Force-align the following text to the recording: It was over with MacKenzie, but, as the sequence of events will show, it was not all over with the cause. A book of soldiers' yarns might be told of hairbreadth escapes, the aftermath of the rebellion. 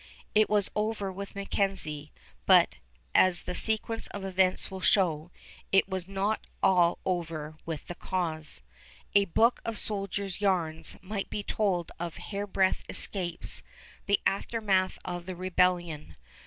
It 0.33 0.49
was 0.49 0.71
over 0.75 1.11
with 1.11 1.35
MacKenzie, 1.35 2.11
but, 2.47 2.77
as 3.13 3.43
the 3.43 3.53
sequence 3.53 4.07
of 4.07 4.23
events 4.25 4.71
will 4.71 4.81
show, 4.81 5.29
it 5.71 5.87
was 5.87 6.07
not 6.07 6.47
all 6.63 6.97
over 7.05 7.55
with 7.67 7.85
the 7.85 7.93
cause. 7.93 8.61
A 9.13 9.25
book 9.25 9.61
of 9.63 9.77
soldiers' 9.77 10.41
yarns 10.41 10.97
might 11.03 11.29
be 11.29 11.43
told 11.43 11.91
of 11.99 12.17
hairbreadth 12.17 12.83
escapes, 12.89 13.61
the 14.07 14.19
aftermath 14.25 14.97
of 15.05 15.27
the 15.27 15.35
rebellion. 15.35 16.15